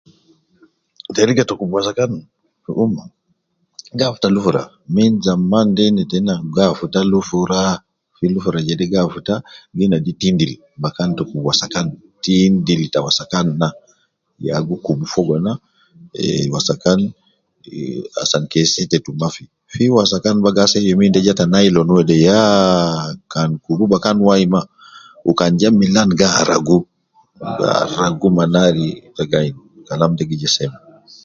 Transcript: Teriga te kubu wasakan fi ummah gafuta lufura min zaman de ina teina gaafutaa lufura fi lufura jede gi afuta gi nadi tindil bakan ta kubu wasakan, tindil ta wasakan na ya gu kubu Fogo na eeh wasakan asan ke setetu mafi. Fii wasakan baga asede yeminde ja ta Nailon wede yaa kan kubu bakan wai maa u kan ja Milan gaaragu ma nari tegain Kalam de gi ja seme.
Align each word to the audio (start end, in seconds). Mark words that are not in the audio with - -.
Teriga 1.15 1.43
te 1.45 1.53
kubu 1.59 1.73
wasakan 1.77 2.11
fi 2.63 2.71
ummah 2.83 3.07
gafuta 3.99 4.27
lufura 4.35 4.63
min 4.95 5.13
zaman 5.25 5.67
de 5.75 5.83
ina 5.89 6.03
teina 6.11 6.35
gaafutaa 6.55 7.09
lufura 7.11 7.59
fi 8.15 8.25
lufura 8.33 8.59
jede 8.67 8.85
gi 8.91 8.97
afuta 9.03 9.35
gi 9.77 9.85
nadi 9.91 10.11
tindil 10.21 10.51
bakan 10.83 11.09
ta 11.17 11.21
kubu 11.29 11.43
wasakan, 11.49 11.87
tindil 12.23 12.81
ta 12.93 12.99
wasakan 13.05 13.47
na 13.59 13.67
ya 14.47 14.55
gu 14.67 14.75
kubu 14.85 15.05
Fogo 15.13 15.35
na 15.45 15.53
eeh 16.19 16.45
wasakan 16.53 16.99
asan 18.23 18.43
ke 18.51 18.59
setetu 18.73 19.09
mafi. 19.21 19.43
Fii 19.73 19.89
wasakan 19.97 20.35
baga 20.45 20.61
asede 20.65 20.87
yeminde 20.89 21.19
ja 21.25 21.33
ta 21.39 21.45
Nailon 21.53 21.89
wede 21.97 22.15
yaa 22.27 22.89
kan 23.33 23.49
kubu 23.63 23.83
bakan 23.93 24.17
wai 24.27 24.43
maa 24.53 24.67
u 25.29 25.31
kan 25.39 25.53
ja 25.61 25.69
Milan 25.79 26.09
gaaragu 26.19 26.77
ma 28.35 28.43
nari 28.53 28.87
tegain 29.17 29.55
Kalam 29.87 30.11
de 30.17 30.23
gi 30.31 30.37
ja 30.43 30.49
seme. 30.57 30.79